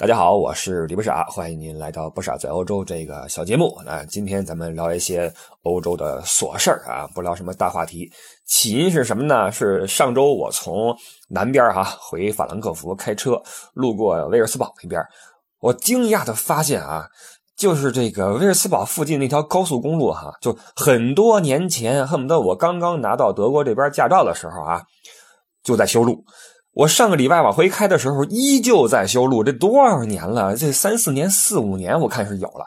[0.00, 3.76] 大家好，我是李不傻，欢迎您来到不傻在欧洲这个小节目。
[3.84, 5.34] 那今天咱们聊一些
[5.64, 8.08] 欧洲的琐事儿啊，不聊什么大话题。
[8.46, 9.50] 起因是什么呢？
[9.50, 10.96] 是上周我从
[11.28, 13.42] 南边哈回法兰克福开车，
[13.74, 15.02] 路过威尔斯堡那边，
[15.58, 17.08] 我惊讶的发现啊，
[17.56, 24.80] 就是这个威尔斯堡附近那条高速公路哈，就很多年前，恨不得我刚刚拿到德国这边驾照的时候啊，
[25.64, 26.24] 就在修路。
[26.78, 29.42] 我上个礼拜往回开的时候，依旧在修路。
[29.42, 30.56] 这多少年了？
[30.56, 32.64] 这三四年、四五年，我看是有了，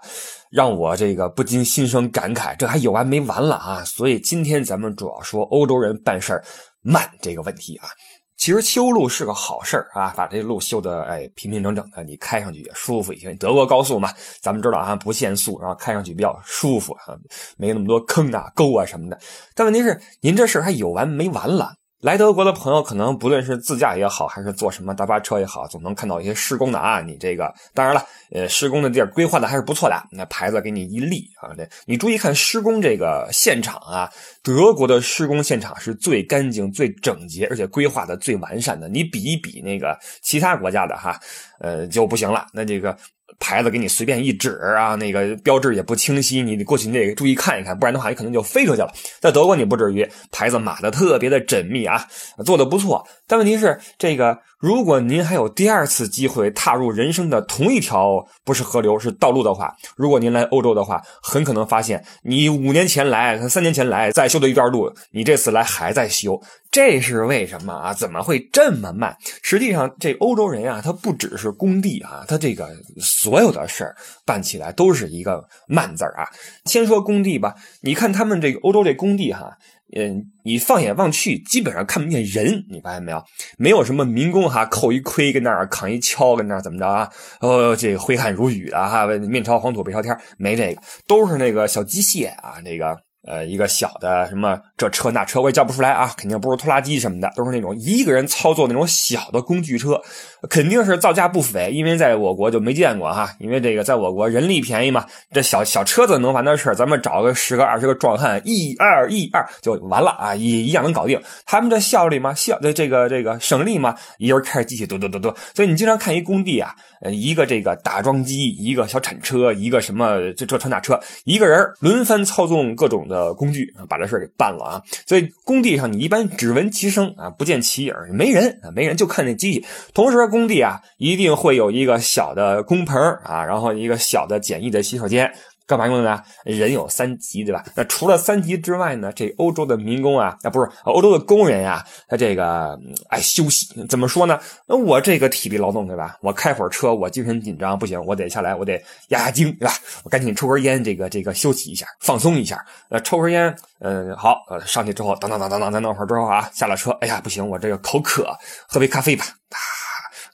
[0.52, 2.54] 让我这个不禁心生感慨。
[2.58, 3.82] 这还有完没完了啊？
[3.86, 6.44] 所以今天咱们主要说欧洲人办事
[6.82, 7.88] 慢这个问题啊。
[8.36, 13.34] 其实修路是个好事啊，把这路修的哎平平整整的，你开上去也舒服一些。
[13.36, 14.10] 德国高速嘛，
[14.42, 17.16] 咱们知道啊，不限速，然后开上去比较舒服啊，
[17.56, 19.18] 没那么多坑啊、沟啊什么的。
[19.56, 21.76] 但问题是，您这事还有完没完了？
[22.02, 27.00] 来德国的朋友，可能不论是自驾也好，还是坐什么大巴车也好，总能看到一些施工的啊。
[27.00, 31.54] 你这个当然了，呃，施工的地儿规划的还是不错的，那牌子给你一立啊。
[31.56, 34.10] 这你注意看施工这个现场啊，
[34.42, 38.90] 德国的施工现场是最干净、最整洁，而且规划的最完善的。
[38.90, 41.20] 你比一比那个其他国家的哈，
[41.60, 42.48] 呃，就不行了。
[42.52, 42.98] 那这个。
[43.40, 48.92] 牌子给你随便一指啊，那个标志也不清晰，你得过去你得注意看一看，不然的话你可能就飞出去了。
[49.20, 52.08] 在德国你不至于，牌子码的特别的缜密啊，
[52.46, 53.08] 做的不错。
[53.28, 54.40] 但问题是这个。
[54.62, 66.40] 如果您还有第二次机会踏入人生的同一条不是河流是道路的话，如果您来欧洲的话，很可能发现你五年前来、三年前来再修的一段路，你这次来还在修，
[66.72, 67.94] 这是为什么啊？
[67.94, 69.16] 怎么会这么慢？
[69.44, 73.96] 实际上，这欧洲人啊，他不只是工地啊，他这个所有的事儿
[74.26, 76.24] 办起来都是一个慢字啊。
[76.66, 79.52] 先说工地吧，你看他们这个欧洲这工地哈。
[79.94, 83.22] 嗯，你放眼望去，基本上看不见人，你发现没有？
[83.58, 87.10] 没有什么民工哈，扣一盔跟那儿扛一锹跟那儿怎么着啊？
[87.42, 92.98] 哦，这个挥汗如雨的哈，面朝黄土背朝天，没这个，都是那个小机械啊，那个。
[93.24, 100.02] 呃，一个小的什么这车那车我也叫不出来啊，肯定不是拖拉机什么的，都是那种一个人操作那种小的工具车，
[100.50, 111.22] 肯定是造价不菲，因为在我国就没见过哈，因为这个在我国人力便宜嘛，这小小车子能完的事咱们找个十个二十个壮汉，一二一二就完了啊，一一样能搞定。
[111.46, 123.06] 他们这效率嘛，效这个这个省力嘛，一人开着机器嘟嘟嘟嘟，所以你经常看一工地啊，呃，一个这个打桩机，一个小铲车，一个什么这这车那车，一个人轮番操纵各种。
[123.12, 124.82] 的工具把这事给办了啊！
[125.06, 129.66] 所以工地上你一般只闻其声啊，不见其影，没人啊，没人就看那机器。
[129.94, 135.32] 同时，工地啊一定会有一个小的工棚啊，然后一个小的简易的洗手间。
[135.72, 136.22] 干嘛用的呢？
[136.44, 137.64] 人有三急，对吧？
[137.76, 139.10] 那除了三急之外呢？
[139.16, 142.78] 这欧洲的民工啊，啊不是欧洲的工人呀，他这个
[143.08, 143.68] 爱休息。
[143.88, 144.38] 怎么说呢？
[144.68, 146.18] 我这个体力劳动，对吧？
[146.22, 148.74] 我开会儿车，我精神紧张，不行，我得下来，我得
[149.08, 149.74] 压压惊，对吧？
[150.04, 152.62] 我赶紧抽根烟，这个这个休息一下，放松一下。
[152.90, 158.28] 呃，抽根烟，嗯，好，呃，上去之后，当当当当当，再弄会儿之后啊，下了车，哎呀，不行，我这个口渴，
[158.68, 159.26] 喝杯咖啡吧。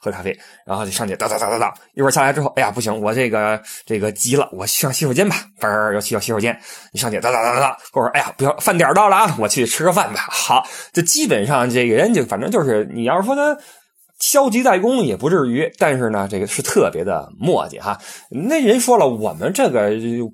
[0.00, 6.58] 喝咖啡，然后就上去哒哒哒哒哒，一会儿下来之后，哎呀不行，我这个这个急了，我上洗手间吧，嘣儿要去要洗手间，
[6.92, 10.20] 你上去哒哒哒哒哒，过会儿，哎呀不要，饭点到了啊，我去吃个饭吧。
[10.30, 13.58] 好，这基本上这个人就反正就是你要是说他
[14.20, 17.98] 消极怠工也不至于，但是呢，这个是特别的磨叽哈。
[18.30, 19.90] 那人说了，我们这个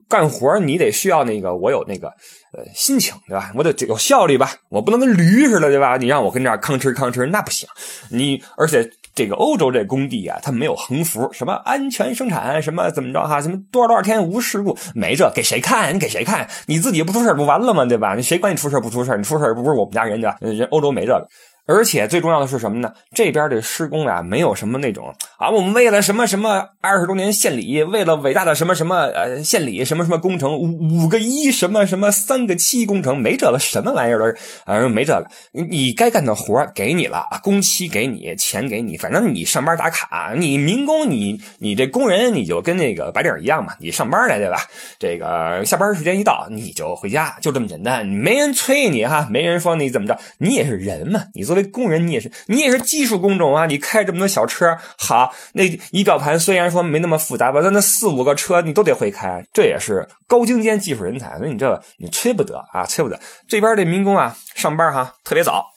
[0.09, 2.09] 干活你得需要那个我有那个
[2.53, 3.51] 呃心情对吧？
[3.55, 5.97] 我得有效率吧，我不能跟驴似的对吧？
[5.97, 7.67] 你让我跟这儿吭哧吭哧那不行，
[8.11, 8.91] 你而且。
[9.15, 15.95] 这个欧洲这工地啊，它没有横幅，什么安全生产，什么怎么着哈，什么多少多少天无事故，没这，给谁看？
[15.95, 16.49] 你给谁看？
[16.67, 17.85] 你自己不出事不完了吗？
[17.85, 18.21] 对吧？
[18.21, 19.17] 谁管你出事不出事？
[19.17, 21.29] 你出事不是我们家人家，人欧洲没这个。
[21.67, 22.93] 而且最重要的是什么呢？
[23.15, 35.27] 这边的施工啊，没有什么那种啊，我们为了什么什么二十周年献礼，为了伟大的什么什么呃献礼什么什么工程五五个一什么什么三个七工程，没这个什么玩意儿的啊，没这个。
[35.53, 44.59] 你该干的活给你了，工期给你，钱给你，反正你上班打卡，你民工，你你这工人，你就跟那个白领一样嘛，你上班来对吧？
[44.99, 51.54] 这个下班时间一到，你就回家，就这么简单，没人催你哈，没人说你怎么着，你也是人嘛，你做。
[51.55, 53.67] 作为工人，你也是你也是技术工种啊！
[53.67, 55.63] 你开这么多小车，好，那
[55.93, 61.39] 仪表盘虽然说没那么复杂吧，但那四五个车你都得会开，这也是高精尖技术人才。
[61.39, 63.21] 所以你这你吹不得啊，吹不得。
[63.47, 65.74] 这边这民工啊，上班哈特别早。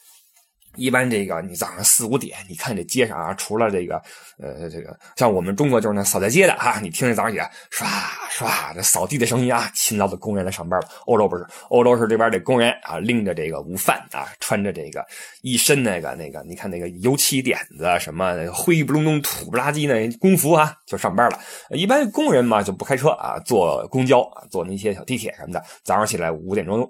[0.78, 4.00] 一般这个你早上四五点，你看这街上啊，除了这个，
[4.38, 7.84] 呃，这个像我们中国就是那扫大街的哈，你听着早上起来唰
[8.30, 10.88] 唰这扫地的声音啊，勤劳的工人来上班了。
[11.06, 15.04] 欧洲不是，欧洲是这边这工人啊，拎着这个午饭啊，穿着这个
[15.42, 21.38] 一身那个那个，你看那个油漆点子什么灰不隆咚、土不拉几的工服啊，就上班了。
[21.70, 26.88] 一般工人嘛就不开车啊，坐公交，坐那些小地铁什么的，早上起来五点钟。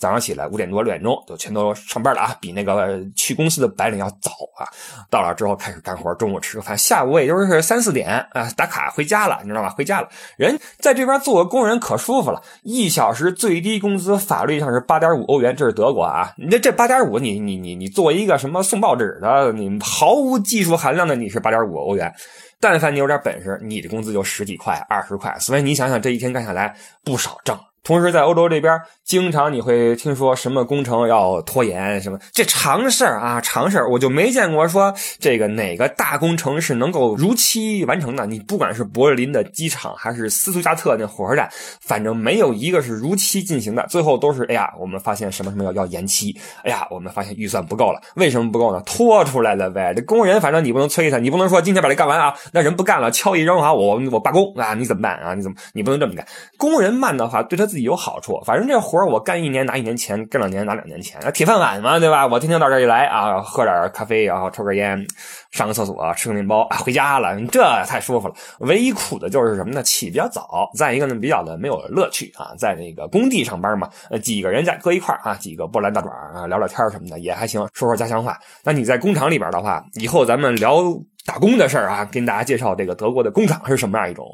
[0.00, 4.66] 早上起来五点多六点钟就全都上班了啊，比那个去公司的白领要早啊。
[5.10, 9.68] 到了之后开始干活，中午吃个饭，下午也就是三四点啊打卡回家了，你知道吗？
[9.68, 10.08] 回家了，
[10.38, 16.32] 人在这边做个工人可舒服了，一小时最低工资法律上是八点五欧元，这是德国啊。
[16.38, 22.10] 你这这八点五，你你你你做一个什么送报纸的，你毫无技术含量的，你是八点五欧元。
[22.58, 25.36] 但凡你有点本事，你的工资就十几块、二十块。
[25.38, 26.74] 所以你想想，这一天干下来
[27.04, 27.58] 不少挣。
[27.82, 38.26] 同时，在欧洲这边，经常你会听说什么工程要拖延，什么这常事儿啊，常事儿，我就没见过说这个哪个大工程是能够如期完成的。
[38.26, 41.48] 你不管是柏林的机场，还是斯图加特那火车站，
[41.80, 43.86] 反正没有一个是如期进行的。
[43.88, 48.00] 最后都是，哎呀，我们发现什么什么要要延期，哎呀，我们发现预算不够了。
[48.16, 48.82] 为什么不够呢？
[48.84, 49.94] 拖出来了呗。
[49.96, 55.34] 这工人反正你不能催他，你不能说今天把这干完啊，那人不干了，敲一扔啊，我我罢工啊，你怎么办啊？
[55.34, 56.26] 你怎么你不能这么干？
[56.58, 57.69] 工人慢的话，对他。
[57.70, 62.26] 自己有好处，反正这活儿我干一年拿一年钱，干两年拿两年钱，铁饭碗嘛，对吧？
[62.26, 65.06] 我天天到这一来啊，喝点咖啡，然后抽根烟，
[65.52, 68.34] 上个厕所，吃个面包，回家了，这太舒服了。
[68.58, 69.82] 唯一苦的就是什么呢？
[69.84, 72.52] 起比较早，再一个呢，比较的没有乐趣啊。
[72.58, 73.88] 在那个工地上班嘛，
[74.20, 78.36] 几个人在搁一块啊，几个波兰大爪啊，聊聊天什么的也还行，说说家乡话。
[78.64, 80.82] 那你在工厂里边的话，以后咱们聊
[81.26, 84.26] 打工的事儿啊，跟大家介绍这个德国的工厂是什么样一种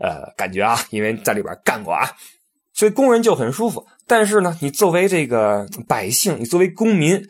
[0.00, 2.08] 呃感觉啊，因为在里边干过啊。
[2.82, 7.24] 所以工人就很舒服，但是呢，你作为这个百姓，你作为公民，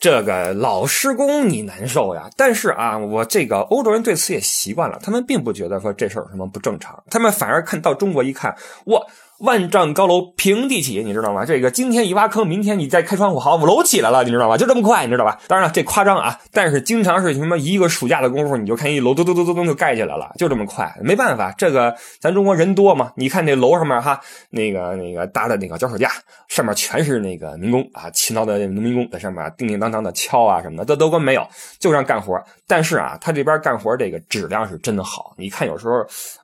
[0.00, 2.28] 这个老施工你难受呀。
[2.36, 8.52] 但是啊，我这个欧洲人对此也习惯了，他们并不觉得说这事儿什么不正常，他们反而看到中国一看，
[8.86, 9.00] 哇。
[9.40, 11.44] 万丈高楼平地起，你知道吗？
[11.44, 14.56] 这个今天一挖坑，明天你再开窗户，好，楼起来了，你知道吗？
[14.56, 15.38] 就这么快，你知道吧？
[15.46, 20.90] 当然了，这夸张啊，但是经常是什么一个暑假的功夫，你就看一楼咚咚咚咚咚就盖起来了，就这么快。
[21.02, 23.12] 没办法，这个咱中国人多嘛？
[23.14, 24.18] 你看那楼上面哈，
[24.48, 26.10] 那个那个搭的那个脚手架，
[26.48, 31.46] 上面全是那个民工啊，勤劳的农民工在上面叮叮当当的敲啊什么的，这都跟没有，
[31.78, 32.42] 就让干活。
[32.66, 35.34] 但是啊，他这边干活这个质量是真的好。
[35.36, 35.94] 你看有时候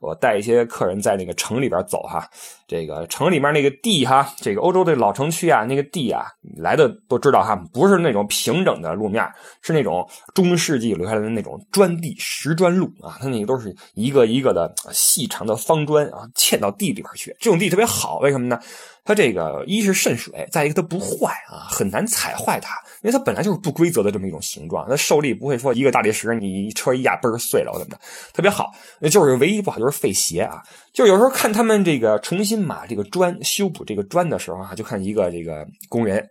[0.00, 2.28] 我带一些客人在那个城里边走哈。
[2.68, 6.26] 这这个城里面那个地哈，这个欧洲的老城区啊，那个地啊，
[6.56, 9.24] 来的都知道哈，不是那种平整的路面，
[9.60, 18.58] 是那种中世纪留下来的那种砖地石砖路啊，它那个都是一个一个的细长的方砖啊，嵌到地里边去，这种地特别好，为什么呢？
[19.04, 28.00] 它这个一是渗水，再一个它不坏啊，很难踩坏它，因为它本来就是不规则的这么一种形状，它受力不会说一个大理石你车一压嘣碎了怎么的，
[28.32, 28.72] 特别好。
[29.00, 30.62] 那就是唯一不好就是费鞋啊，
[30.92, 36.28] 就有时候看他们这个重新码这个砖修补这个砖的时候啊，就看一个这个工人。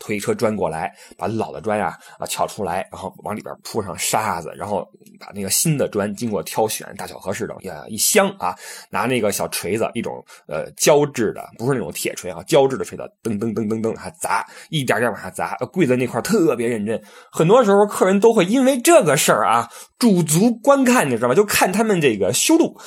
[0.00, 4.84] 推车砖过来，把老的砖呀啊撬出来，然后往里边铺上沙子，然后
[5.20, 8.56] 把那个新的砖经过挑选，大小合适的呀一箱啊，
[8.90, 17.00] 拿那个小锤子，一种呃胶质的，不是那种铁锤啊，胶质的锤子，噔噔噔噔噔还砸，一点点往下砸，跪在那块特别认真。
[17.30, 21.34] 很多时候客人都会因为这个事儿啊驻足观看，你知道吗？
[21.34, 22.80] 就看他们这个修路。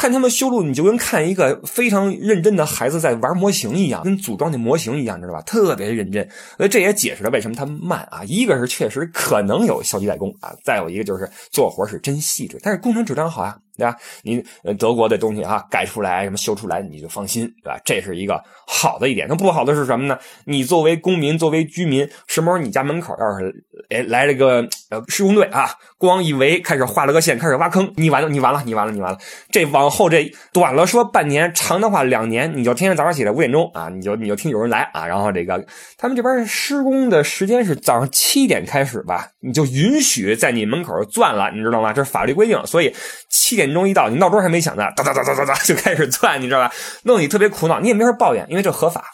[0.00, 5.42] 看他们修路，你就跟看一个非常认真的孩子在玩模型一样，跟组装那模型一样，知道吧？
[5.42, 6.26] 特别认真。
[6.56, 8.24] 所以这也解释了为什么他们慢啊。
[8.24, 13.58] 一个是确实可能有消极怠工啊，再有一个就是做活是真细致，但是工程质量好啊。
[13.80, 13.96] 对吧？
[14.22, 14.44] 你
[14.78, 17.80] 德国的东西啊，改出来什么修出来，你就放心，对吧？
[17.82, 19.26] 这是一个好的一点。
[19.26, 20.18] 那不好的是什么呢？
[20.44, 29.18] 你作为公民，作为居民，什么时候你家门口要是哎来了个呃施工队啊，光一围开始画了个线，开始挖坑，你完了，你完了，你完了，你完了。
[29.50, 35.64] 这往后这短了说半年，长的话两年，你就天天早上起来五点钟啊，你就你就听有人来啊，然后这个
[35.96, 41.94] 他们这边施工的时间是早上七点开始吧，你就允许在你门口钻了，你知道吗？
[41.94, 42.94] 这是法律规定，所以
[43.30, 43.69] 七点。
[43.74, 46.72] 钟一到，你闹钟还没响呢，哒哒哒哒哒哒 就开始钻，你知道吧？
[47.04, 49.04] 弄你特别苦恼，你也没法抱怨，因为这合法。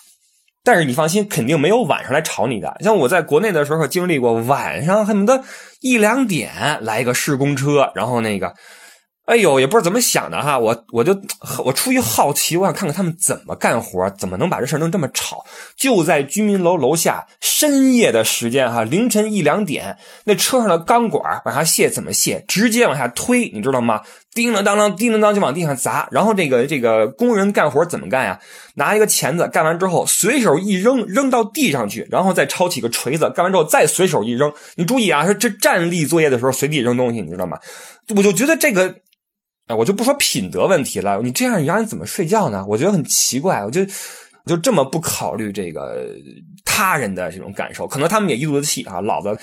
[0.65, 2.77] 但是你放心，肯定没有晚上来吵你的。
[2.81, 5.45] 像我在国内的时候经历过，晚上恨不得
[5.81, 8.53] 一两点来一个施工车，然后那个
[9.27, 11.17] 哎呦，也不知道怎么想的哈，我我就
[11.65, 15.45] 我出于好奇，我想看看他们怎么干活，怎么能把这事弄这么吵。
[15.77, 22.45] 就在居民楼楼下，深夜的时间哈，凌晨一两点，那车上的钢管往下卸怎么卸？
[22.49, 24.03] 直接往下推，你知道吗？
[24.37, 26.07] 叮了当啷，叮了当就往地上砸。
[26.13, 28.39] 然后这个这个工人干活怎么干呀？
[28.75, 34.53] 拿一个钳子，干完之后随手一扔，扔到地上去，然后再抄起个锤子，干完之后再随手一扔。
[34.77, 37.59] 你注意啊，说这站立作业的时候随地扔东西，你知道吗？
[38.15, 38.95] 我就觉得这个。
[39.69, 42.65] 哎，我就不说品德问题了，你这样让人怎么睡觉呢？
[42.69, 43.85] 我觉得很奇怪，我就
[44.47, 46.07] 就这么不考虑这个
[46.65, 49.37] 他人的这种感受，可能他们也一肚子气啊，老子。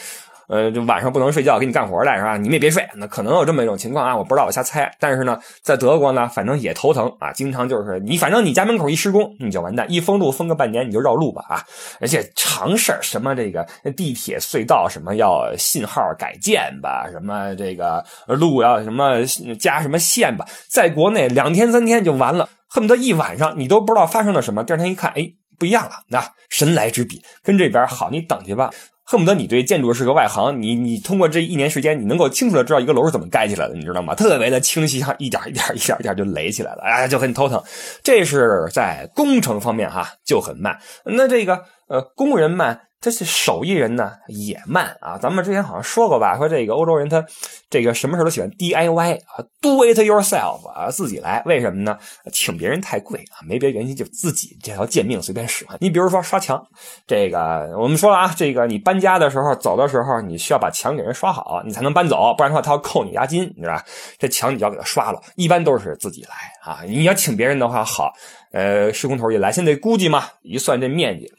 [0.54, 2.38] 呃，就晚上不能睡觉，给你干活来是吧？
[2.38, 4.96] 你们也别睡，那可能有这么一种情况啊，我不知道，我瞎猜。
[5.00, 11.66] 但是呢，在德国呢，反正也头疼啊，经常就是你，反正你家门口一施工，你就完蛋，一封路封个半年，你就绕路吧啊！
[12.00, 13.66] 而且常事什么这个
[13.98, 19.26] 地铁隧道什么要信号改建吧，什么这个路要什么
[19.60, 28.70] 加什么线吧，在国内两天三天就完了，恨不得一晚上你都不知道发生了什么，第二天一看，哎，不一样了，那神来之笔，跟这边好，你等去吧。
[29.06, 34.16] 恨不得你对建筑是个外行，你你通过这一年时间，你能够清楚的知道一个楼是怎么盖起来的，你知道吗？
[34.16, 37.62] 特别的清晰，哈，一点一点一点一点就垒起来了，哎，就很头疼。
[38.04, 42.82] 这是在工程方面哈就很慢，那这个呃工人慢。
[43.04, 47.22] 这是手艺人呢也慢啊，咱们之前好像说过吧，说这个欧洲人他
[47.70, 51.44] 这个什么事都喜欢 DIY 啊，Do it yourself 啊，自己来。
[51.46, 51.98] 为什么呢？
[52.32, 55.78] 请别人太贵啊，没别原因，就自己这条贱命随便使唤。
[55.82, 56.66] 你比如说刷墙，
[57.06, 63.84] 这个我们说了啊，这个你搬家的时候走的时候，你需要把墙给人刷好，你才能搬走，不然的话他要扣你押金，你知道吧？
[64.18, 66.30] 这墙你就要给他刷了，一般都是自己来
[66.64, 66.84] 啊。
[66.86, 68.14] 你要请别人的话，好，
[68.54, 71.30] 呃，施工头一来，现在估计嘛，一算这面积。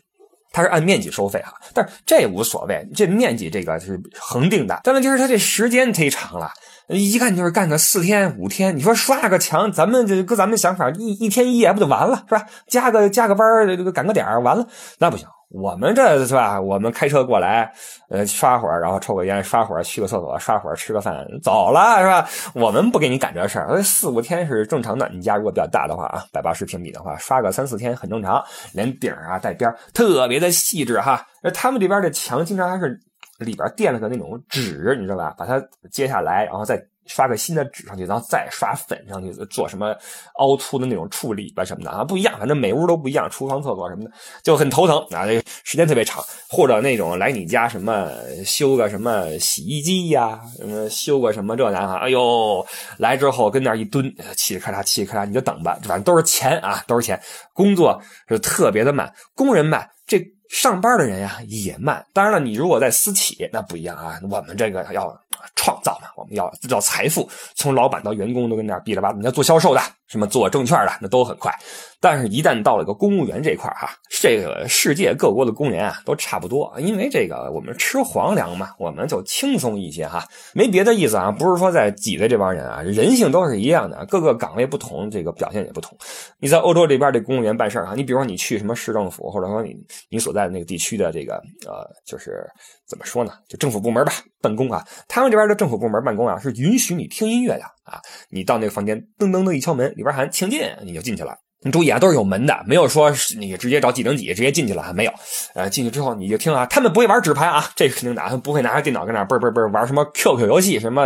[0.55, 4.81] 他是按面积收费哈，但是这无所谓，这面积这个是恒定的。
[4.85, 6.49] 但问题是，他这时间忒长了，
[6.87, 8.77] 一看就是干个四天五天。
[8.77, 12.47] 你说刷个墙，咱们就搁咱们想法，一一天一夜不就完了是吧？
[12.69, 14.69] 加个加个班这个赶个点完了，
[15.01, 15.27] 那不行。
[15.55, 16.61] 我们这是吧？
[16.61, 17.73] 我们开车过来，
[18.11, 22.29] 呃，刷会儿，然后抽个烟，刷会儿，去个厕所，刷会儿，吃个饭，走了是吧？
[22.55, 25.09] 我们不给你赶这事儿，四五天是正常的。
[25.11, 28.43] 你家如果比较大的话啊，百八十平米的话，刷个三四天很正常。
[28.73, 31.25] 连顶啊带边特别的细致哈。
[31.55, 32.99] 他们这边的墙经常还是
[33.39, 35.33] 里边垫了个那种纸，你知道吧？
[35.39, 36.85] 把它揭下来，然后再。
[37.07, 39.95] 刷个新的纸上去，然后再刷粉上去，做什么
[40.35, 44.11] 凹凸的那种处理吧什么的啊，不一样，反正每屋都不一样，厨房、厕所什么的
[44.43, 46.23] 就很头疼啊，这个时间特别长。
[46.49, 48.09] 或者那种来你家什么
[48.45, 52.65] 修个什么洗衣机呀，什么修个什么这那啊，哎呦，
[52.99, 54.05] 来之后跟那一蹲，
[54.37, 57.21] 嘁哩咔嚓，嘁哩咔嚓，你就等吧，反正都是钱啊，都是钱。
[57.53, 60.25] 工作是特别的慢，工人慢，这。
[60.51, 65.13] 上班的人呀也慢，当然了，你如果在私企那不一样啊，我们这个要
[65.55, 69.15] 创造嘛，我们要制造财富，从老板到员工都跟那儿哔哩吧啦。
[69.17, 71.55] 你要做销售的，什么做证券的，那都很快。
[72.01, 85.97] 但是，一旦到了个公务员这块哈，这个世界各国的公务员啊都差不多，因为这个我们吃皇粮嘛，我们就轻松一些哈，没别的意思啊，不是说在挤兑这帮人啊，人性都是一样的，各个岗位不同，这个表现也不同。
[86.39, 89.77] 你在欧洲这边这公务员办事啊，你比如说你去什么市政府，或者说你
[90.09, 90.55] 你所在的。
[90.55, 91.35] 那个地区的这个
[91.67, 92.49] 呃，就是
[92.87, 93.33] 怎么说呢？
[93.49, 97.99] 就政府部门吧，办公啊，他们这边的政府部门办公啊，是允许你听音乐的啊。
[98.31, 101.35] 你到那个房间，噔噔噔一敲门，里边喊请进，你就进去了。
[101.65, 105.13] 你注意啊，都是有门的，没有说你直接找几零几直接进去了，没有。
[105.55, 111.03] 呃，进去之后你就听啊，他们不会玩纸牌啊，这肯定的，他们不会拿着电脑跟那嘣嘣嘣玩什么 QQ 游戏，什么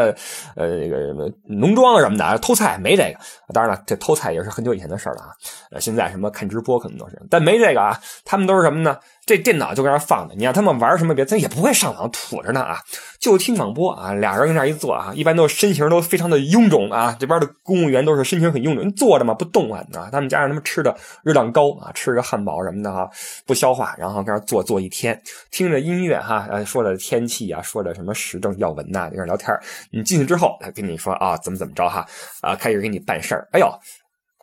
[0.56, 3.18] 呃那个什么农庄什么的偷菜，没这个。
[3.54, 5.28] 当然了，这偷菜也是很久以前的事了啊。
[5.70, 7.98] 呃，现在什么看直播可能都是，但没这个啊。
[8.24, 8.98] 他们都是什么呢？
[9.28, 12.78] 这电脑就搁那放着，你让他们玩什么别，他也不会上网，杵着呢啊，
[13.20, 14.14] 就听广播啊。
[14.14, 17.14] 俩人搁那一坐啊，一般都身形都非常的臃肿啊。
[17.20, 20.08] 这边的公务员都是身形很臃肿，坐着嘛不动啊啊。
[20.10, 23.06] 他们加上他们吃的热量高啊，吃个汉堡什么的哈，
[23.44, 25.20] 不消化，然后搁那坐坐一天，
[25.50, 29.54] 听着音乐哈，呃，说着天气啊，说着什么时政要闻呐，搁那聊天
[29.92, 32.06] 你进去之后，他跟你说啊，怎么怎么着哈，
[32.40, 33.46] 啊，开始给你办事儿。
[33.52, 33.70] 哎呦。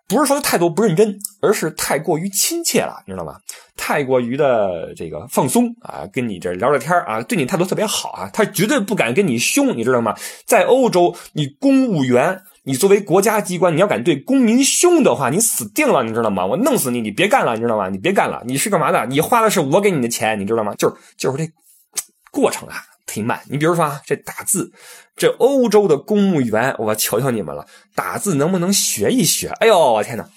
[0.07, 3.37] 不是说他态度不认真，而是太过于亲切了，你知道吗？
[3.75, 10.15] 太过于的这个放松啊，跟你这聊聊天啊，对你态度特别好啊，他绝对不敢跟你凶，你知道吗？
[10.45, 16.45] 在欧洲，你公务员，你作为国家机关，你要敢对公民凶的话，你死定了，你知道吗？
[16.45, 17.89] 我弄死你，你别干了，你知道吗？
[17.89, 19.05] 你别干了，你是干嘛的？
[19.07, 20.75] 你花的是我给你的钱，你知道吗？
[20.75, 21.51] 就是就是这
[22.31, 22.75] 过程啊。
[23.07, 24.71] 忒慢，你比如说啊，这打字，
[25.15, 29.49] 这欧洲的公务员，我求求你们了，打字能不能学一学？
[29.59, 30.27] 哎呦，我天哪！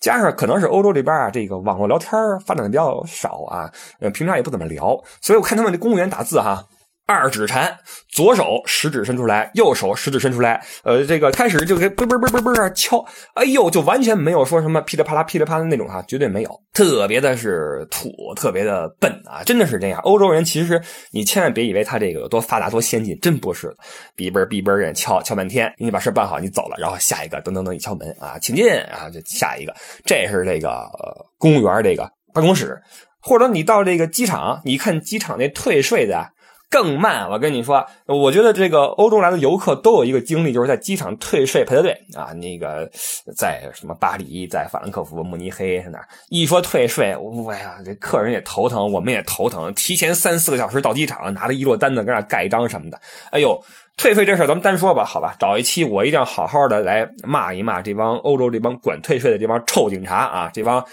[0.00, 2.10] 加上可能是欧洲这边啊，这个网络聊天
[2.44, 6.62] 发展的比较少啊，呃，平常也不怎么聊，所以我看他们这公务员打字哈，
[7.06, 7.76] 二指禅，
[8.08, 20.00] 左手食指伸出来，右手食指伸出来，呃，这个开始就给嘣嘣嘣嘣嘣啊敲，哎呦，就完全没有说什么噼里啪啦噼里啪啦那种哈，绝对没有，特别的是土，特别的笨啊，真的是这样。
[20.00, 20.80] 欧洲人其实
[21.10, 23.68] 你千万别以为他这个有多发达多先进，真不是，
[24.16, 29.74] 哔嘣哔嘣人敲敲半天，你把事办好你走了，然后下一个噔噔噔一敲门啊，请进啊，就下一个，
[30.06, 30.90] 这是这个
[31.36, 32.80] 公务员这个办公室，
[33.20, 36.30] 或者你到这个机场，你看机场那退税的。
[36.74, 42.32] 更慢，我跟你说，我觉得这个欧洲来的游客都有一个经历，就是在机场退税排队啊。
[42.32, 42.90] 那个
[43.36, 46.00] 在什么巴黎、在法兰克福、慕尼黑是哪
[46.30, 47.14] 一说退税，
[47.48, 49.72] 哎呀，这客人也头疼，我们也头疼。
[49.74, 53.00] 提前三四个小时到机场，拿着一摞单子搁那盖章什么的。
[53.30, 53.56] 哎呦，
[53.96, 55.36] 退税这事咱们单说吧，好吧。
[55.38, 60.84] 找一期我一定要好好的来骂一骂这帮欧洲这帮管退税的这帮臭警察啊，这帮。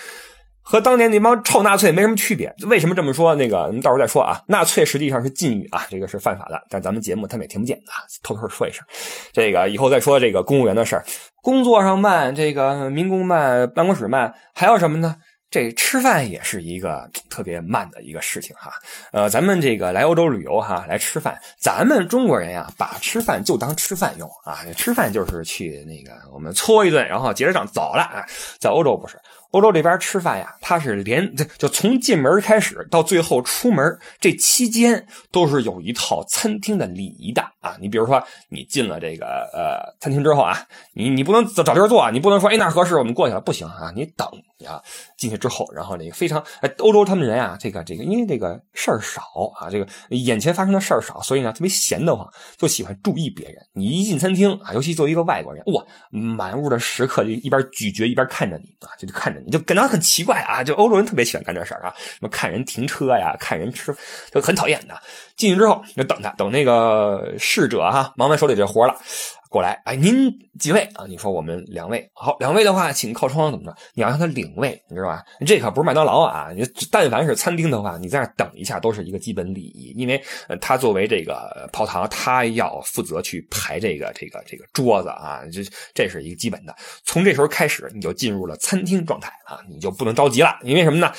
[0.71, 2.55] 和当年那帮臭纳粹没什么区别。
[2.65, 3.35] 为什么这么说？
[3.35, 4.41] 那个，咱们到时候再说啊。
[4.47, 6.63] 纳粹实际上是禁语啊，这个是犯法的。
[6.69, 8.81] 但咱们节目他们也听不见啊，偷偷说一声。
[9.33, 11.03] 这个以后再说这个公务员的事儿，
[11.41, 15.17] 工作上慢，这个民工慢，办公室慢，还有什么呢？
[15.49, 18.71] 这吃饭也是一个特别慢的一个事情哈。
[19.11, 24.59] 呃，咱们这个来欧洲旅游哈，来吃饭，咱们中国人呀，把吃饭就当吃饭用啊。
[24.77, 28.25] 吃饭就是去那个我们搓一顿，然后结着账走了啊。
[28.57, 29.19] 在欧洲不是。
[29.51, 37.77] 欧洲这边吃饭呀，它是连就从进门开始到最后出门，这期间都是有一套餐厅的礼仪的啊。
[37.79, 40.57] 你比如说，你进了这个呃餐厅之后啊，
[40.93, 44.27] 你你不能找地儿坐，你不能说哎那合适我们过去了，不行啊，你等
[44.65, 44.81] 啊。
[45.17, 49.21] 进去之后，然后这个非常哎，欧洲他们人啊，这个这个因为这个事儿少
[49.55, 52.27] 啊，这个眼前发生的事儿少，所以呢特别闲得慌，
[52.57, 53.57] 就喜欢注意别人。
[53.73, 59.40] 你一进餐厅啊，尤其作为一个外国人，哇，满屋的食客就一边咀嚼一边看着你啊，就就看着。
[59.45, 60.63] 你就感到很奇怪啊！
[60.63, 63.95] 就欧洲人特别喜欢干这事儿啊，什么看人停车呀，看人吃，
[64.31, 64.95] 就很讨厌的。
[65.35, 68.95] 进去之后就等他，等那个侍者哈忙完手里这活了。
[69.51, 71.03] 过来，哎，您几位啊？
[71.09, 73.77] 你说我们两位，好，两位的话，请靠窗，怎么着？
[73.93, 75.21] 你要让他领位，你知道吧？
[75.45, 76.51] 这可不是麦当劳啊！
[76.55, 80.23] 你但凡是餐厅的话，你在那等一下都是一个基本礼仪，因为
[80.61, 85.61] 他作为这个跑堂，他要负责去排这个这个这个桌子啊，这
[85.93, 86.73] 这是一个基本的。
[87.03, 91.11] 从这时候开始，你就进入了餐厅状态啊，你就不能着急了，因为什么呢？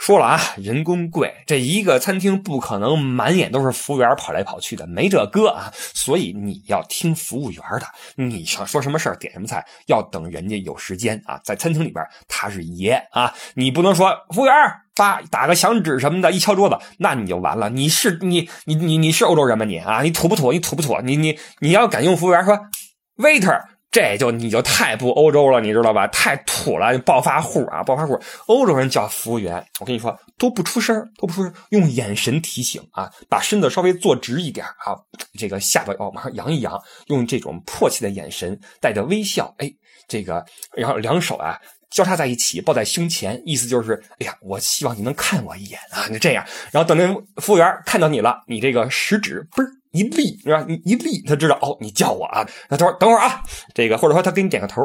[0.00, 7.86] 说了啊，人工贵，这一个餐厅不可能满眼都是服务员跑来跑去的，没这哥啊，所以你要听服务员的，
[8.16, 14.54] 你想说什么事儿，点什么菜，要等人家有时间啊，在餐厅里边他是爷啊，你不能说服务员
[14.94, 20.50] 叭打个响指什么的，一敲桌子，那你就完了，你是你你你你是欧洲人吗你啊，你土不土？
[20.50, 20.98] 你土不土？
[21.02, 22.58] 你你你要敢用服务员说
[23.18, 23.64] ，waiter。
[23.90, 26.06] 这就你就太不欧洲了，你知道吧？
[26.08, 28.16] 太土了，暴发户啊，暴发户！
[28.46, 34.94] 欧洲人叫服务员，我跟你说都不出声都不出声用眼神提醒啊，把身子稍微坐直一点啊，
[35.36, 39.68] 这个下巴哦往上扬一扬，用这种迫切的眼神带着微笑，哎，
[40.06, 40.44] 这个
[40.76, 41.58] 然后两手啊
[41.90, 49.79] 交叉在一起抱在胸前，意思就是，哎呀，我希望你能看我一眼啊，你这样，然后等那服务员看到你了，你这个食指嘣儿。
[49.92, 50.64] 一立是吧？
[50.68, 52.46] 你一立，他知道哦，你叫我啊。
[52.68, 53.42] 那等会等会儿啊，
[53.74, 54.82] 这个或者说他给你点个头，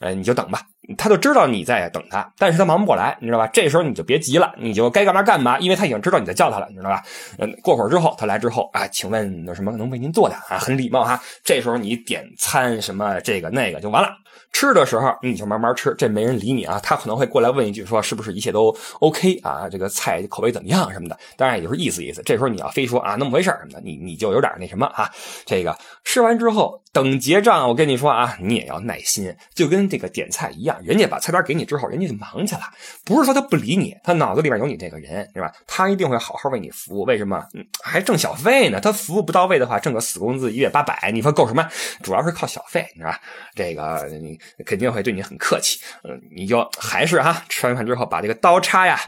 [0.00, 0.60] 哎，你就等吧。
[0.96, 3.46] 他就知道你在等他，但是他忙不过来，你知道吧？
[3.48, 7.02] 这时候你就别急了，你就该干嘛干嘛，因为他已经知道你在叫他了，你知道吧？
[7.38, 10.58] 嗯，过会儿之后他来之后啊，请问有什么能为您做的啊？
[10.58, 11.20] 很礼貌哈。
[11.42, 14.08] 这时候你点餐什么这个那个就完了。
[14.52, 16.78] 吃的时候你就慢慢吃，这没人理你啊。
[16.82, 19.68] 他可能会过来问一句说是不是一切都 OK 啊？
[19.68, 21.18] 这个菜口味怎么样什么的？
[21.36, 22.22] 当然也就是意思意思。
[22.24, 25.10] 这时候你要非说啊那么回事什么的，你你就有点点那什么啊。
[25.44, 32.62] 这个吃完之后等结账，我跟你说啊，你也要耐心，就跟这个点菜一样，人家把菜单给你之后，人家就忙去了，
[33.04, 35.52] 不是说他不理你，他脑子里边有你这个人是吧？
[35.66, 37.04] 他一定会好好为你服务。
[37.04, 37.44] 为什么？
[37.82, 38.80] 还挣小费呢？
[38.80, 41.68] 他服务不到位的话，挣个死工资一月八百，你说够什么？
[42.02, 43.20] 主要是靠小费，是吧？
[43.54, 44.38] 这个你。
[44.64, 49.00] 肯定会对你很客气，嗯，你就还是哈，吃完饭之后把这个刀叉呀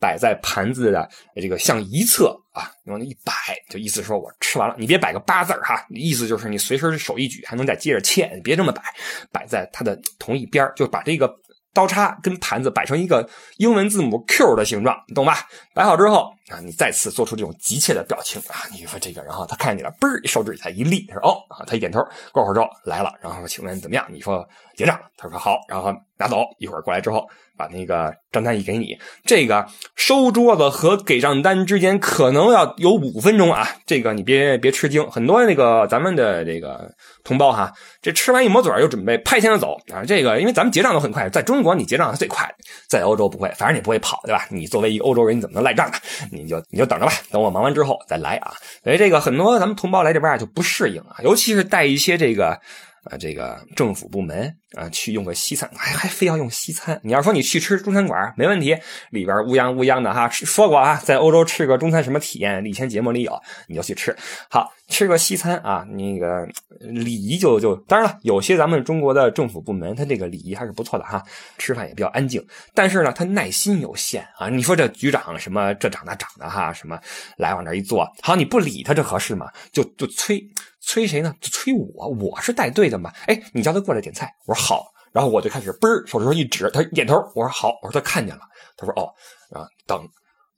[0.00, 3.32] 摆在盘子的这个向一侧啊，往那一摆，
[3.68, 8.82] 就意思说我吃完了，你别摆个八字哈，意思就是你随时手一举还能再接着切，你别这么摆，
[9.30, 11.32] 摆在它的同一边就把这个。
[11.72, 15.46] 刀叉跟盘子摆成一个英文字母 Q 的形状，懂吧？
[15.72, 22.00] 摆好之后啊，你再次做出这种急切的表情啊，你说这个，然后他看见你了，嘣儿，手指才一立，他说哦啊，他一点头，
[22.32, 24.06] 过会儿之后来了，然后请问怎么样？
[24.10, 36.90] 你说结账，他说好，然后拿走，一会儿过来之后把那个账单一给你，这个收桌子和给账单之间可能要有五分钟啊，这个你别别吃惊，很多那个咱们的这个
[37.22, 37.72] 同胞哈。
[38.02, 40.02] 这吃完一抹嘴又准备拍钱就走啊！
[40.06, 44.46] 这个因为咱们结账都很快，在中国你结账是最快的，在欧洲不会，反正你不会跑，对吧？
[44.48, 45.98] 你作为一个欧洲人，你怎么能赖账呢？
[46.32, 48.52] 你你就你就等着吧，等我忙完之后再来啊。
[48.82, 52.60] 所以这个很多咱们同胞来这边啊就不适应啊，尤其是带一些这个。
[53.04, 57.00] 啊，这个政府部门啊，去用个西餐，还还非要用西餐。
[57.02, 58.76] 你要说你去吃中餐馆，没问题，
[59.10, 60.28] 里边乌泱乌泱的哈。
[60.28, 62.64] 说过啊，在欧洲吃个中餐什么体验？
[62.66, 64.14] 以前节目里有，你就去吃。
[64.50, 66.46] 好，吃个西餐啊，那个
[66.80, 71.24] 礼仪就就当然了，有些咱们中国的政府部门，他这个礼仪还是不错的哈，
[71.56, 72.46] 吃饭也比较安静。
[72.74, 74.50] 但是呢，他耐心有限啊。
[74.50, 77.00] 你说这局长什么这长那长的哈，什么
[77.38, 79.50] 来往这一坐，好，你不理他这合适吗？
[79.72, 80.46] 就就催。
[80.80, 81.34] 催谁呢？
[81.40, 83.12] 就催我，我是带队的嘛。
[83.26, 84.86] 哎，你叫他过来点菜，我说好。
[85.12, 87.16] 然后我就开始嘣儿，手指头一指，他点头。
[87.34, 88.42] 我说好，我说他看见了。
[88.76, 89.10] 他说哦，
[89.52, 90.08] 啊，等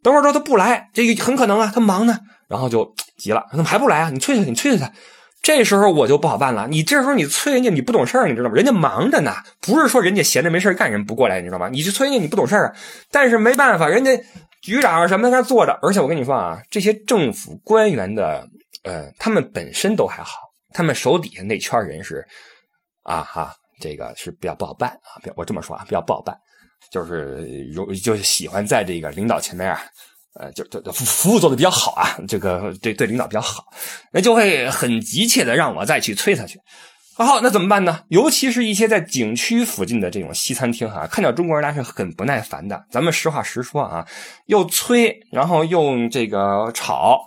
[0.03, 2.19] 等会儿之后他不来，这个很可能啊，他忙呢。
[2.49, 4.11] 然后就急了，怎么还不来啊？
[4.11, 4.93] 你催催他，你催催他。
[5.43, 6.69] 这时候我就不好办了。
[6.69, 8.55] 你这时候你催人家，你不懂事儿，你知道吗？
[8.55, 11.69] 人家忙着呢，不是说人家闲着没事干人不过来，你知道吗？
[11.71, 12.75] 你去催人家，你不懂事儿啊。
[13.11, 14.11] 但是没办法，人家
[14.61, 18.47] 局长什么在那坐着，而且我跟你说啊，这些政府官员的。
[18.85, 20.39] 呃，他们本身都还好，
[20.75, 22.27] 他们手底下那圈人是，
[23.05, 25.23] 啊哈，这个是比较不好办啊。
[25.37, 26.37] 我这么说啊，比较不好办，
[26.91, 29.81] 就是容就是喜欢在这个领导前面啊，
[30.35, 33.65] 呃，就就服务做的比较好啊，这个对对领导比较好，
[34.13, 36.59] 那就会很急切的让我再去催他去。
[37.15, 38.03] 好，那怎么办呢？
[38.09, 42.85] 尤其是一些在景区附近的这种西餐厅哈，看到中国人来是很不耐烦的。
[42.91, 44.05] 咱们实话实说啊，
[44.47, 47.23] 又催，然后又这个吵。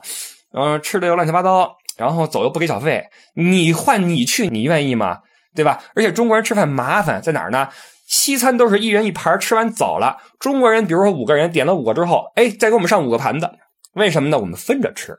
[0.57, 3.03] 嗯，吃的又乱七八糟，然后走又不给小费，
[3.35, 5.19] 你换你去，你愿意吗？
[5.53, 5.81] 对吧？
[5.95, 7.69] 而且中国人吃饭麻烦在哪儿呢？
[8.07, 10.17] 西餐都是一人一盘，吃完走了。
[10.39, 13.49] 中国人，比如说五个人点了五个之后，哎，再给我们上五个盘子，
[13.93, 14.39] 为什么呢？
[14.39, 15.17] 我们分着吃。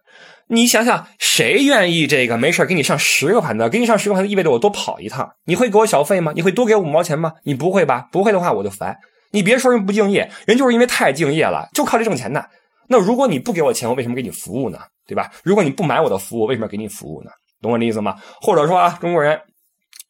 [0.49, 3.68] 你想想，谁愿意这个没事给你上十个盘子？
[3.68, 6.33] 给你上十个盘子意味着我多跑一趟，你会给我小费吗？
[6.37, 7.33] 你会多给五毛钱吗？
[7.42, 8.09] 你不会吧？
[8.12, 8.96] 不会的话我就烦。
[9.33, 12.44] 你别说人不敬业，人就是因为太敬业了，就靠这挣钱呢。
[12.88, 14.79] 那如果你不给我钱，我为什么给你服务呢？
[15.07, 15.31] 对吧？
[15.44, 17.31] 如果你不买我的服务，为什么给你服务呢？
[17.62, 18.16] 懂我的意思吗？
[18.40, 19.40] 或者说啊，中国人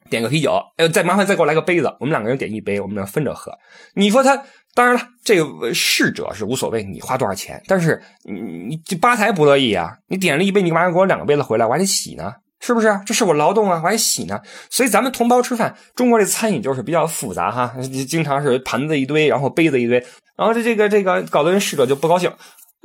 [0.09, 3.53] 点个啤酒，哎，再麻烦再给我来个杯子，我们两个人点一杯，我们俩分着喝。
[3.95, 4.43] 你说他，
[4.75, 7.63] 当然了，这个侍者是无所谓，你花多少钱？
[7.67, 11.67] 但是你你吧台不乐意啊，你点了一杯，你干嘛给我两个杯子回来？
[11.67, 12.99] 我还得洗呢，是不是？
[13.05, 14.41] 这是我劳动啊，我还洗呢。
[14.71, 17.75] 所以咱们同胞吃饭，中国这餐饮就是比较复杂哈，
[18.09, 19.99] 经常是盘子一堆，然后杯子一堆，
[20.37, 22.33] 然后这这个这个搞得人侍者就不高兴。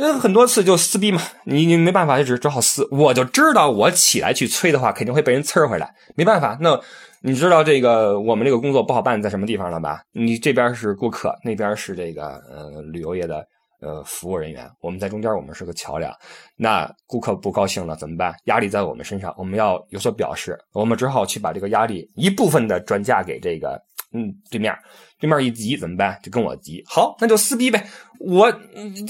[0.03, 2.87] 那很多次就撕逼嘛，你你没办法就只只好撕。
[2.89, 5.93] 我就知道我起来去催的话，肯定会被人呲回来。
[6.15, 6.81] 没办法，那
[7.21, 10.01] 你知道这个我们这个工作不好办在什么地方了吧？
[10.11, 13.45] 你这边是顾客，那边是这个呃旅游业的
[13.79, 16.11] 呃服务人员，我们在中间，我们是个桥梁。
[16.57, 18.33] 那顾客不高兴了怎么办？
[18.45, 23.79] 压力在我们身上，我们要有所表示，我们只好去把这个压力一部分的转嫁给这个
[24.13, 24.73] 嗯对面。
[25.19, 26.17] 对面一急怎么办？
[26.23, 27.85] 就跟我急，好，那就撕逼呗。
[28.19, 28.51] 我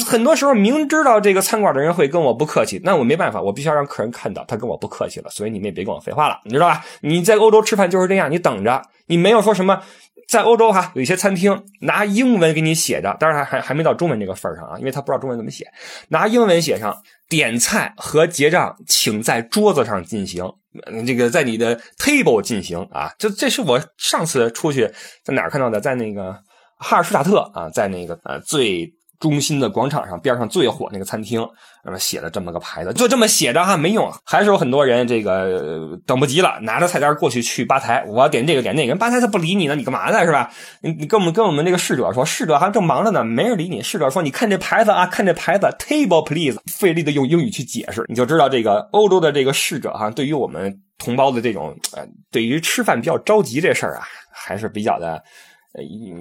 [0.05, 5.29] 很多时候明知道这个餐馆的人会跟我不客气，那我没办法，我必须要让客人看到他跟我不客气了。
[5.29, 6.85] 所以你们也别跟我废话了，你知道吧？
[7.01, 9.81] 你在欧洲吃饭就是这样，你等着，你没有说什么。
[10.27, 15.65] 在欧洲哈，有一些餐厅拿英文给你写着，当然还还还没到中文这个份上啊，因为他不知道中文怎么写，
[16.09, 16.95] 拿英文写上
[17.31, 20.45] 点菜和结账，请在桌子上进行，
[21.07, 24.91] 这个在你的 table 进行啊，这这是我上次出去
[25.23, 26.33] 在哪儿看到的，在那个
[26.77, 28.93] 哈尔施塔特啊，在那个呃最。
[29.21, 31.47] 中心的广场上边上最火那个餐厅，
[31.85, 40.51] 那么写了这么个牌子，就这么写着哈，没用，还是有很多人这个等不及了，拿着菜单过去去吧台，我点这个点那个，人吧台他不理你呢，你干嘛呢是吧？
[40.81, 43.83] 你你跟我们跟我们这个侍者说，侍者还正忙着呢，没人理你。
[43.83, 55.21] 侍者说，你看这牌子啊，看这牌子，table please，费力的用英语去解释，你就知道这个欧洲的这个侍者哈，对于我们同胞的这种呃，对于吃饭比较着急这事儿啊，还是比较的。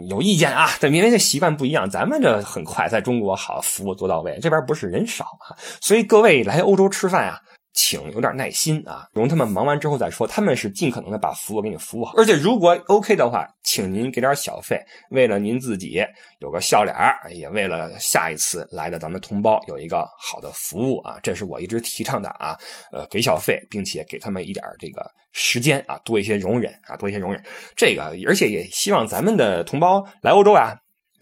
[0.09, 0.69] 有意见啊？
[0.79, 7.41] 这因为这习惯不一样，咱们这很快，在中国好服务做到位，这边不是人少啊，所以各位来欧洲吃饭啊。
[7.73, 10.27] 请有点耐心啊，容他们忙完之后再说。
[10.27, 14.81] 他们是尽可能的把服务给你服务好，而且如果 OK 的话，请您给点小费，
[15.11, 16.05] 为了您自己
[16.41, 16.95] 有个笑脸
[17.31, 22.59] 也为了下一次来的咱们同胞有一个好的服务啊，这是我一直提倡的啊。
[22.93, 27.43] 呃，给小费，并且给他们一点这个时间啊，多一些容忍啊，多一些容忍。
[27.77, 30.75] 这个，而且也希望咱们的同胞来欧洲啊。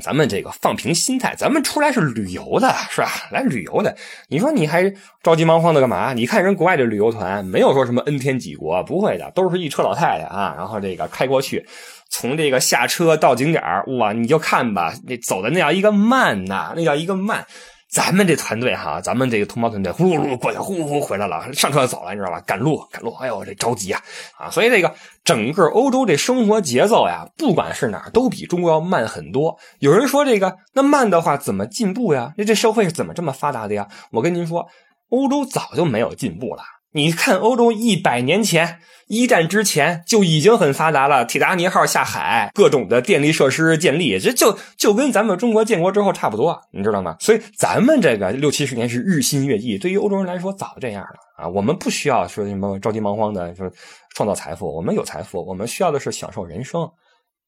[0.05, 3.11] 咱们这个放平心态，咱们出来是旅游的，是吧？
[3.33, 3.97] 来旅游的，
[4.29, 4.89] 你说你还
[5.25, 6.13] 着急忙慌的干嘛？
[6.13, 11.67] 你看人国外的旅游团，没有说什么 N 天几国，不会的，都是一车老太太啊，然后这个开过去，
[12.09, 13.61] 从这个下车到景点
[13.99, 17.45] 哇，你就看吧，那走的那叫一个慢呐，那叫一个慢。
[17.91, 22.39] 咱们这团队哈，咱们这个同胞团队呼噜噜过去，呼呼回来了，上车走了，你知道吧？
[22.43, 24.03] 赶路赶路，哎呦，这着急啊
[24.39, 24.51] 啊！
[24.51, 29.59] 所以这个整个欧洲这生活节奏呀，不管是哪儿，都比中国要慢很多。
[29.79, 32.35] 有人说这个那慢的话怎么进步呀？
[32.37, 33.89] 那这社会是怎么这么发达的呀？
[34.11, 34.69] 我跟您说，
[35.09, 36.63] 欧洲早就没有进步了。
[36.99, 47.17] 你看，欧洲一百年前一战之前就已经很发达了，铁达尼号下海，各种的电力设施建立，这就就跟咱们中国建国之后差不多，你知道吗？
[47.21, 51.49] 所以咱们这个六七十年是日新月异，对于欧洲人来说早这样了啊。
[51.49, 53.71] 我们不需要说什么着急忙慌的说
[54.17, 56.91] 创造财富，我们有财富，我们需要的是享受人生，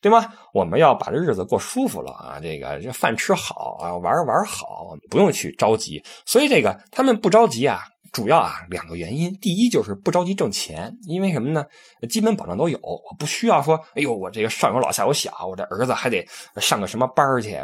[0.01, 0.29] 对吗？
[0.55, 6.01] 我们要把这日子过舒服了啊，这个这饭吃好啊，玩玩好，不用去着急。
[6.25, 7.81] 所以这个他们不着急啊。
[8.13, 9.33] 主要啊，两个原因。
[9.41, 11.65] 第一就是不着急挣钱，因为什么呢？
[12.09, 17.57] 基本保障都有，我不需要说，哎呦，我这个上有老下有小，我这儿子还得上个什么班去，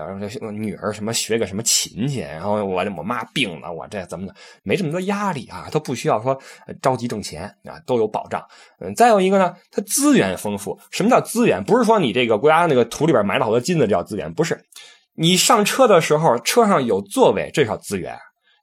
[0.52, 6.38] 女儿什么学个什么琴去，然后我我妈病了，我这怎么的，没这么多压力啊，都不需要说
[6.80, 8.40] 着急挣钱啊，都有保障。
[8.78, 10.78] 嗯，再有一个呢，它资源丰富。
[10.92, 11.64] 什么叫资源？
[11.64, 14.64] 不是说你这个国家那个土里边埋了好多金子叫资源，不是。
[15.16, 18.16] 你上车的时候，车上有座位，这叫资源。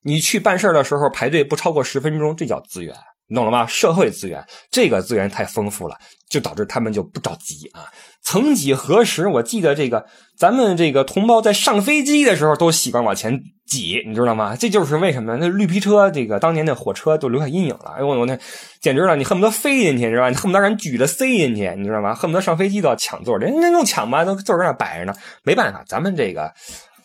[0.03, 2.93] 你去办事的时候排队不超过十分钟，这叫资源，
[3.27, 3.65] 你懂了吗？
[3.65, 5.97] 社会资源，这个资源太丰富了，
[6.29, 7.85] 就导致他们就不着急啊。
[8.21, 10.05] 曾几何时，我记得这个
[10.37, 14.55] 咱们这个同胞在上飞机的时候都习惯往前挤，你知道吗？
[14.55, 17.93] 这就是为什么那绿皮车这个当年的火车都留下阴影了。
[17.97, 18.37] 哎呦我那
[18.81, 20.29] 简直了，你恨不得飞进去，你知道吧？
[20.29, 22.15] 你恨不得让人举着塞进去，你知道吗？
[22.15, 25.13] 恨不得上飞机都要抢座，人家用抢吧，都座搁那摆着呢。
[25.43, 26.53] 没办法，咱们这个。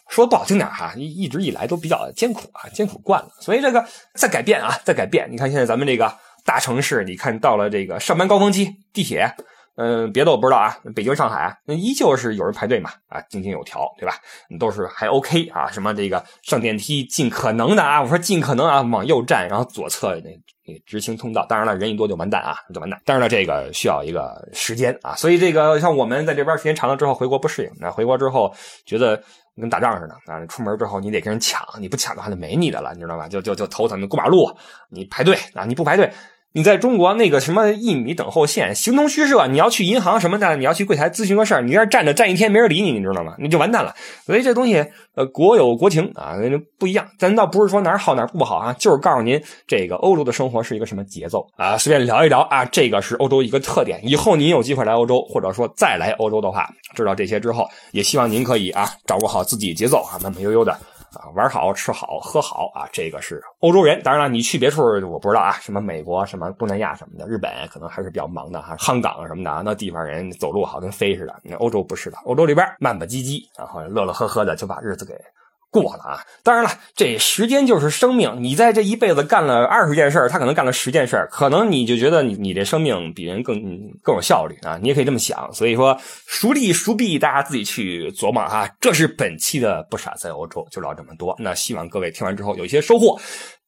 [0.09, 5.29] 说不好听点哈，一一直以来都比较艰苦啊，艰苦惯了，所以这个在改变啊，在改变。
[5.31, 6.13] 你看现在咱们这个
[6.45, 9.31] 大城市，你看到了这个上班高峰期，地铁，
[9.77, 14.15] 嗯，别的我不知道啊，北京、上海那依旧是有人排队嘛，啊，井井有条，对吧？
[14.59, 20.31] 都是还 OK 啊，什么这个上电梯尽可能的啊，我说尽可能啊，往右站，然后左侧那。
[20.85, 23.01] 直行通道，当然了，人一多就完蛋啊，就完蛋。
[23.07, 29.19] 当然了，这个需要一个时间啊，所以这个像我们在这边时间长了之后回国不适应，那回国之后觉得
[29.61, 33.29] 跟打仗似的啊，出门之后你得跟人抢，你不抢的话就没你的了，你知道吧？
[33.29, 34.51] 就就就头疼，你过马路
[34.89, 36.13] 你排队啊，你不排队。
[36.55, 43.35] 你在中国那个什么一米等候线形同虚设，你要去银行什么的，你要去柜台咨询个事儿，你在那站着站一天没人理你，你知道吗？
[43.39, 43.95] 你就完蛋了。
[44.25, 44.85] 所以这东西，
[45.15, 46.37] 呃，国有国情啊，
[46.79, 47.07] 不一样。
[47.19, 51.77] 咱倒不是说哪儿好哪儿不好啊，就是告诉您这个欧洲的生活是一个什么节奏啊。
[51.77, 54.01] 随便聊一聊啊，这个是欧洲一个特点。
[54.03, 60.77] 以后您有机会来欧洲，或者说再来欧洲的话，知道这些之后，也希望您可以啊掌握好自己节奏啊，慢慢悠悠的。
[61.15, 64.03] 啊，玩好吃好喝好啊，这个是欧洲人。
[64.03, 68.77] 当然了，你去别处我不知道啊，什么美国、什么东南亚什么的，日本可能还是比较忙的哈。
[68.77, 71.35] 香港什么的，那地方人走路好跟飞似的。
[71.43, 75.15] 那欧洲不是的，欧洲里边慢吧唧唧，然后乐乐呵呵的就把日子给。
[75.71, 76.21] 过了啊！
[76.43, 78.37] 当然了，这时间就是生命。
[78.41, 83.61] 你在这一辈子干了二十件事他可能干了十件事可能你就觉得你你这生命比人更
[84.03, 84.79] 更有效率啊！
[84.81, 85.53] 你也可以这么想。
[85.53, 88.69] 所以说，孰利孰弊，大家自己去琢磨哈。
[88.81, 91.37] 这是本期的不傻在欧洲就聊这么多。
[91.39, 93.21] 那希望各位听完之后有一些收获。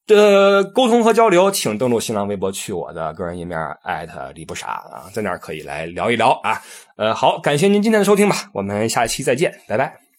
[0.07, 6.59] 的沟通和交流，请登录新浪微博，去我的个人页面艾特李不傻啊，在那儿可以来聊一聊啊。
[6.97, 10.10] 呃，好，感谢您今天的收听吧，我们下期再见，拜拜。